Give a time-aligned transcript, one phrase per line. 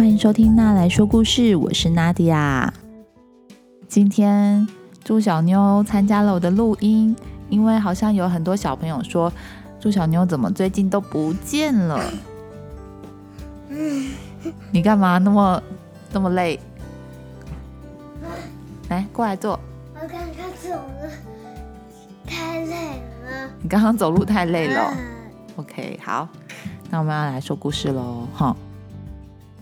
[0.00, 2.72] 欢迎收听娜来说故事，我是娜迪亚。
[3.86, 4.66] 今天
[5.04, 7.14] 猪小妞参加了我的录音，
[7.50, 9.30] 因为好像有很多小朋友说
[9.78, 12.02] 猪小妞怎么最近都不见了。
[14.72, 15.62] 你干嘛那么
[16.10, 16.58] 那么累？
[18.88, 19.60] 来，过来坐。
[19.92, 21.10] 我刚刚走了，
[22.26, 23.50] 太累了。
[23.60, 24.94] 你刚刚走路太累了。
[24.96, 25.04] 嗯
[25.56, 26.26] OK，好，
[26.88, 28.56] 那我们要来说故事喽，哈。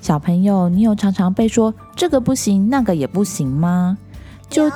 [0.00, 3.96] 小朋友，你有常常被说这个不行，那个也不行吗？
[4.48, 4.72] 就有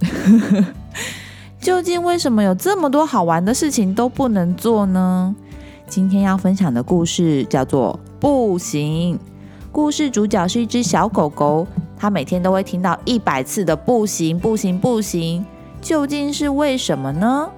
[1.60, 5.34] 究竟为什么有这么多好玩的事情都不能做呢？
[5.88, 9.14] 今天要分享的故事叫做《不行》。
[9.70, 11.66] 故事主角是一只小狗狗，
[11.96, 15.44] 它每天都会听到一百次的“不行，不行，不行”，
[15.82, 17.48] 究竟是为什么呢？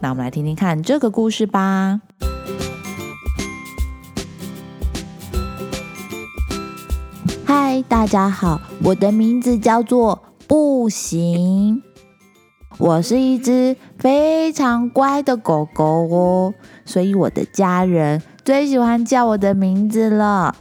[0.00, 2.00] 那我们来听听看这个故事吧。
[7.76, 11.82] 嗨，大家好，我的名字叫做不行。
[12.78, 16.54] 我是一只非常乖的狗狗哦，
[16.86, 20.56] 所以我的家人最喜欢叫我的名字了。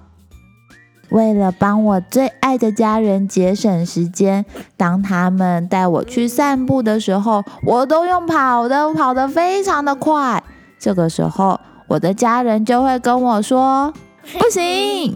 [1.09, 10.43] 为了帮我最爱的家人节省时间，当他们带我去散步的时候，我都用跑的，跑得非常的快。
[10.77, 13.93] 这个时候，我的家人就会跟我说
[14.37, 15.15] ：“不行。”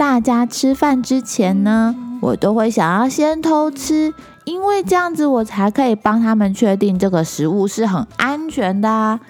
[0.00, 4.14] 大家吃饭之前呢，我都会想要先偷吃，
[4.46, 9.20] 因为这样子我才可以帮他们确定这个食物是很安全的啊。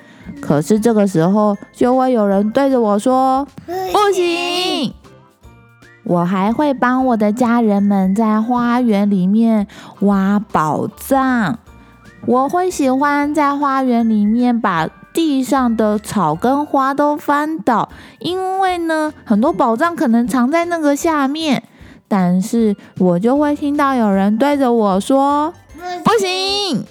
[0.41, 4.95] 可是这个时候，就会有人对着我说：“不行！”
[6.07, 9.67] 我还会帮我的家人们在花园里面
[10.03, 11.59] 挖宝藏。
[12.27, 17.89] 我会喜欢在花园里面把地上的草跟花都翻倒，
[18.21, 21.63] 因为呢，很多宝藏可能藏在那个下面。
[22.07, 25.55] 但是我就会听到有人对着我说
[26.05, 26.85] ：“不行！”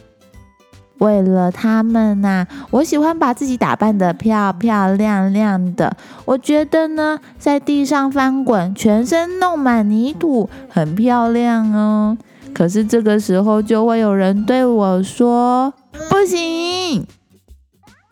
[0.99, 5.95] 为了他们呐、我喜欢把自己打扮得漂漂亮亮的。
[6.25, 12.17] 我觉得呢，在地上翻滚，全身弄满泥土，很漂亮哦。
[12.53, 15.73] 可是这个时候，就会有人对我说
[16.09, 17.05] ：“不行！”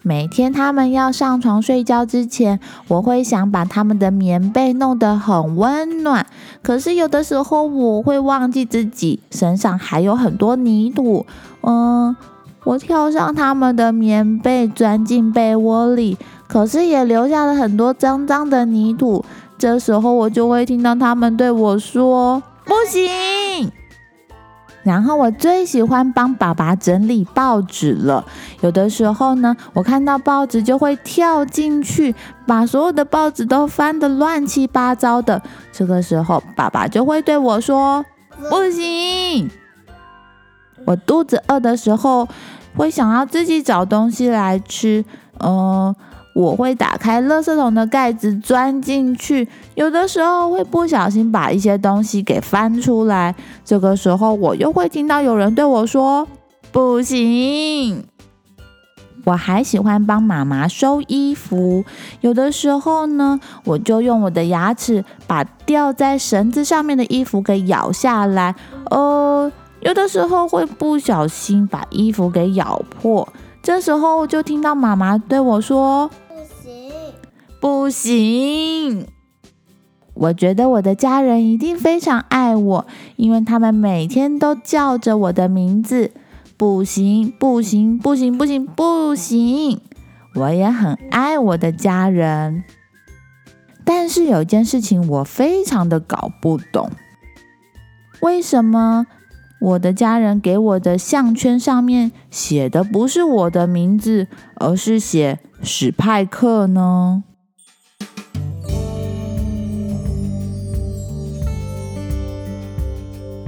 [0.04, 6.26] 每天他们要上床睡觉之前，我会想把他们的棉被弄得很温暖。
[6.64, 11.26] 可是有的时候，我会忘记自己身上还有很多泥土。
[11.62, 12.16] 嗯，
[12.64, 19.26] 我跳上他们的棉被，钻进被窝里，可是也留下了很多脏脏的泥土。
[19.58, 23.10] 这时候，我就会听到他们对我说：“不行！”
[24.88, 28.26] 然后我最喜欢帮爸爸整理报纸了。
[28.62, 32.16] 有的时候呢，我看到报纸就会跳进去，
[32.48, 35.42] 把所有的报纸都翻得乱七八糟的。
[35.74, 38.04] 这个时候，爸爸就会对我说
[38.50, 39.50] ：“不行！”
[40.88, 42.28] 我肚子饿的时候，
[42.78, 45.04] 会想要自己找东西来吃。
[45.40, 45.94] 嗯、
[46.38, 53.34] 我会打开垃圾桶的盖子钻进去，有的时候会不小心把一些东西给翻出来。
[53.66, 56.28] 这个时候，我又会听到有人对我说
[56.72, 58.06] ：“不行！”
[59.26, 61.84] 我还喜欢帮妈妈收衣服，
[62.22, 68.54] 有的时候呢，我就用我的牙齿把吊在绳子上面的衣服给咬下来。
[68.92, 73.28] 呃，有的时候会不小心把衣服给咬破，
[73.64, 76.10] 这时候就听到妈妈对我说：“，
[77.60, 79.08] 不行！
[80.14, 86.12] 我觉得我的家人一定非常爱我，因为他们每天都叫着我的名字。
[86.58, 89.80] 不行，不行，不行，不行，不行！
[90.34, 92.64] 我也很爱我的家人，
[93.86, 96.90] 但是有件事情我非常的搞不懂，
[98.22, 99.06] 为什么
[99.62, 107.24] 我的家人给我的项圈上面写的不是我的名字，而是写史派克呢？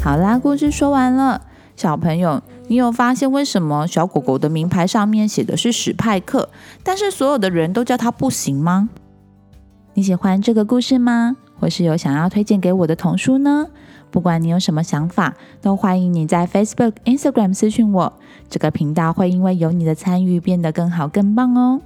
[0.01, 1.41] 好啦，故事说完了。
[1.75, 6.49] 小朋友，你有发现为什么小狗狗的名牌上面写的是史派克，
[6.83, 8.89] 但是所有的人都叫它不行吗？
[9.93, 11.35] 你喜欢这个故事吗？
[11.59, 13.67] 或是有想要推荐给我的童书呢？
[14.09, 18.13] 不管你有什么想法，都欢迎你在 Facebook、Instagram 私讯我。
[18.49, 21.81] 这个频道会因为有你的参与变得更好、更棒哦。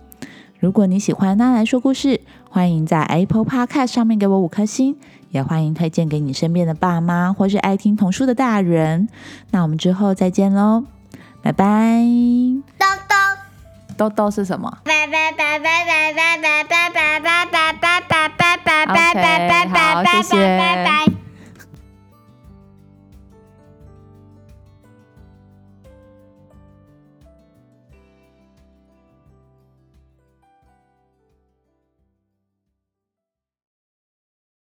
[0.64, 4.96] 如果你喜欢娜来说故事，欢迎在 Apple Podcast 上面给我五颗星，
[5.30, 9.10] 也欢迎推荐给你身边的爸妈或是爱听童书的大人。
[9.52, 10.86] 那我们之后再见喽，
[11.42, 12.00] 拜拜。
[12.78, 13.16] 豆豆，
[13.98, 14.78] 豆豆是什么？
[14.86, 20.22] 拜拜拜拜拜拜拜拜拜拜拜拜拜拜拜拜拜拜拜。
[20.22, 21.13] 谢拜拜。